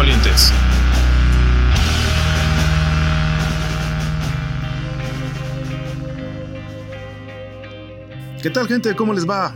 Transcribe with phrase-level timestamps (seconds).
[0.00, 0.50] valientes.
[8.42, 8.96] ¿Qué tal gente?
[8.96, 9.54] ¿Cómo les va?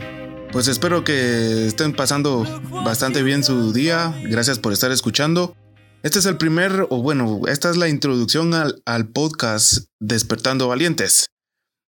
[0.52, 2.44] Pues espero que estén pasando
[2.84, 4.14] bastante bien su día.
[4.24, 5.56] Gracias por estar escuchando.
[6.02, 11.28] Este es el primer, o bueno, esta es la introducción al, podcast Despertando Valientes.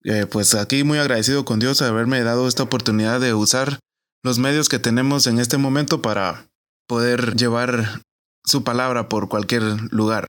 [0.05, 3.79] Eh, pues aquí muy agradecido con Dios de haberme dado esta oportunidad de usar
[4.25, 6.47] los medios que tenemos en este momento para
[6.87, 8.01] poder llevar
[8.49, 10.27] su palabra por cualquier lugar.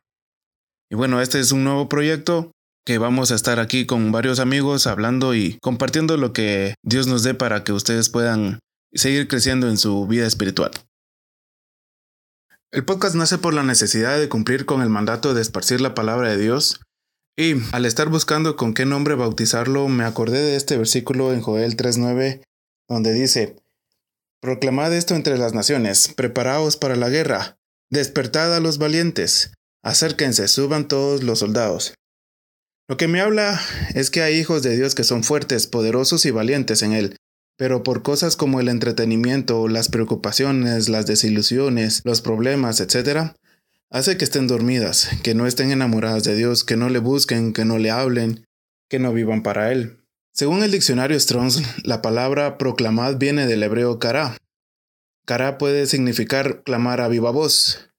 [0.91, 2.51] Y bueno, este es un nuevo proyecto
[2.85, 7.23] que vamos a estar aquí con varios amigos hablando y compartiendo lo que Dios nos
[7.23, 8.59] dé para que ustedes puedan
[8.93, 10.71] seguir creciendo en su vida espiritual.
[12.71, 16.29] El podcast nace por la necesidad de cumplir con el mandato de esparcir la palabra
[16.29, 16.81] de Dios
[17.37, 21.77] y al estar buscando con qué nombre bautizarlo me acordé de este versículo en Joel
[21.77, 22.41] 3.9
[22.87, 23.55] donde dice,
[24.41, 27.58] Proclamad esto entre las naciones, preparaos para la guerra,
[27.89, 29.51] despertad a los valientes,
[29.83, 31.93] acérquense, suban todos los soldados.
[32.87, 33.59] Lo que me habla
[33.93, 37.15] es que hay hijos de Dios que son fuertes, poderosos y valientes en Él,
[37.57, 43.33] pero por cosas como el entretenimiento, las preocupaciones, las desilusiones, los problemas, etc.,
[43.91, 47.65] hace que estén dormidas, que no estén enamoradas de Dios, que no le busquen, que
[47.65, 48.45] no le hablen,
[48.89, 49.99] que no vivan para Él.
[50.31, 54.37] Según el diccionario Strong's, la palabra proclamad viene del hebreo kara.
[55.29, 57.91] Kara puede significar clamar a viva voz,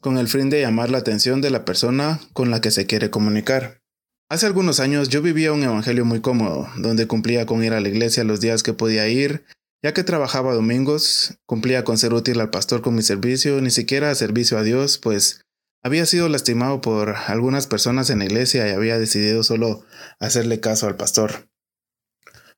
[0.00, 3.10] con el fin de llamar la atención de la persona con la que se quiere
[3.10, 3.82] comunicar.
[4.30, 7.90] Hace algunos años yo vivía un evangelio muy cómodo, donde cumplía con ir a la
[7.90, 9.44] iglesia los días que podía ir,
[9.82, 14.14] ya que trabajaba domingos, cumplía con ser útil al pastor con mi servicio, ni siquiera
[14.14, 15.44] servicio a Dios, pues
[15.82, 19.84] había sido lastimado por algunas personas en la iglesia y había decidido solo
[20.18, 21.46] hacerle caso al pastor.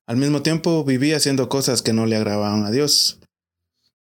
[0.05, 3.19] Al mismo tiempo vivía haciendo cosas que no le agradaban a Dios.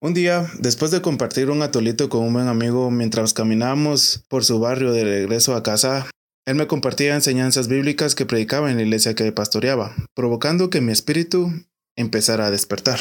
[0.05, 4.59] Un día, después de compartir un atolito con un buen amigo mientras caminábamos por su
[4.59, 6.05] barrio de regreso a casa,
[6.45, 10.91] él me compartía enseñanzas bíblicas que predicaba en la iglesia que pastoreaba, provocando que mi
[10.91, 11.51] espíritu
[11.97, 12.99] empezara a despertar.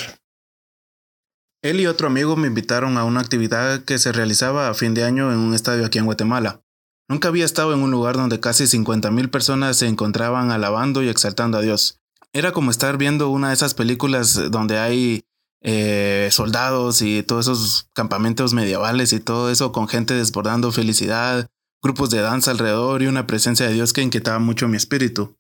[1.63, 5.05] Él y otro amigo me invitaron a una actividad que se realizaba a fin de
[5.05, 6.63] año en un estadio aquí en Guatemala.
[7.07, 11.59] Nunca había estado en un lugar donde casi 50.000 personas se encontraban alabando y exaltando
[11.59, 11.99] a Dios.
[12.33, 15.23] Era como estar viendo una de esas películas donde hay
[15.65, 21.49] eh, soldados y todos esos campamentos medievales y todo eso con gente desbordando felicidad,
[21.83, 25.37] grupos de danza alrededor y una presencia de Dios que inquietaba mucho mi espíritu.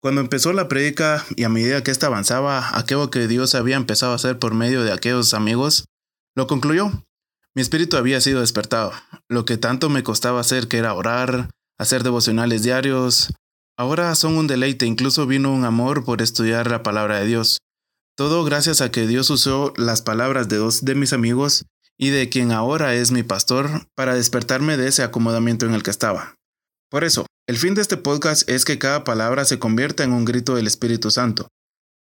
[0.00, 4.12] Cuando empezó la prédica y a medida que ésta avanzaba, aquello que Dios había empezado
[4.12, 5.84] a hacer por medio de aquellos amigos,
[6.36, 7.04] lo concluyó.
[7.54, 8.92] Mi espíritu había sido despertado.
[9.28, 13.32] Lo que tanto me costaba hacer, que era orar, hacer devocionales diarios,
[13.76, 17.58] ahora son un deleite, incluso vino un amor por estudiar la palabra de Dios.
[18.18, 22.28] Todo gracias a que Dios usó las palabras de dos de mis amigos y de
[22.28, 26.34] quien ahora es mi pastor para despertarme de ese acomodamiento en el que estaba.
[26.90, 30.24] Por eso, el fin de este podcast es que cada palabra se convierta en un
[30.24, 31.46] grito del Espíritu Santo,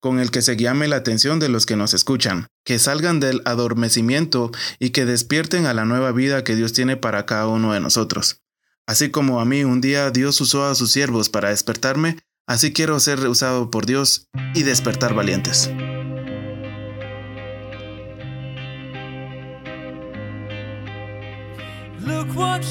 [0.02, 3.44] con el que se llame la atención de los que nos escuchan, que salgan del
[3.46, 4.50] adormecimiento
[4.80, 8.42] y que despierten a la nueva vida que Dios tiene para cada uno de nosotros.
[8.88, 12.18] Así como a mí un día Dios usó a sus siervos para despertarme,
[12.48, 15.70] así quiero ser usado por Dios y despertar valientes.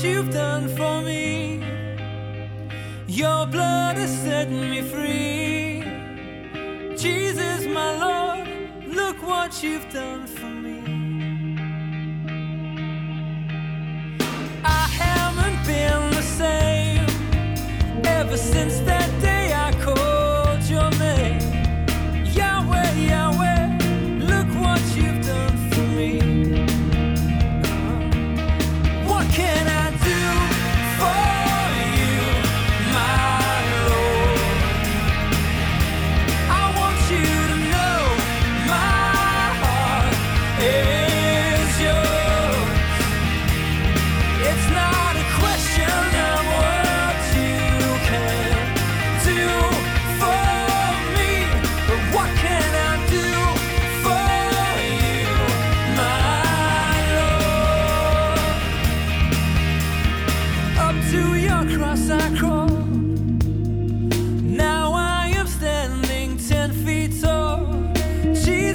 [0.07, 1.65] You've done for me.
[3.07, 5.83] Your blood has set me free.
[6.97, 8.47] Jesus, my Lord,
[8.87, 10.79] look what you've done for me.
[14.65, 17.07] I haven't been the same
[18.05, 19.06] ever since that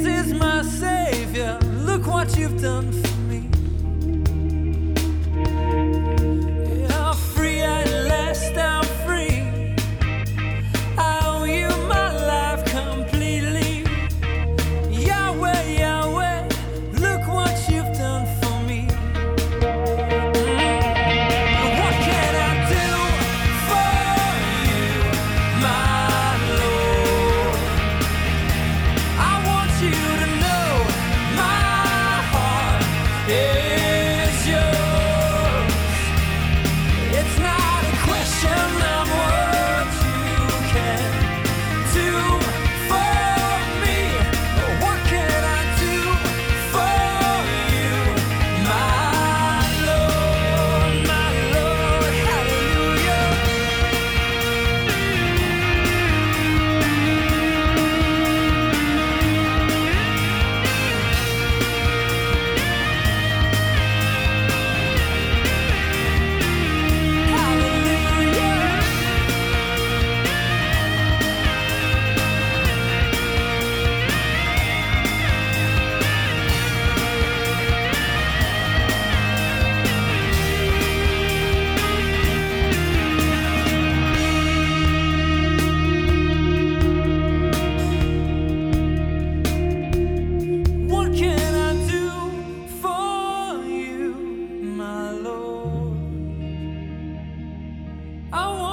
[0.04, 2.92] Jesus, my Savior, look what you've done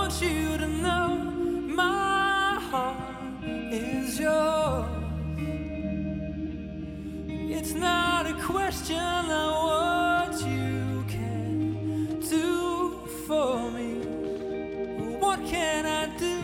[0.08, 1.08] I want you to know
[1.76, 4.86] my heart is yours.
[7.28, 13.96] It's not a question of what you can do for me.
[15.20, 16.40] What can I do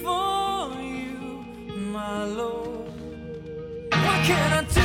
[0.00, 1.44] for you,
[1.90, 2.92] my Lord?
[3.90, 4.83] What can I do?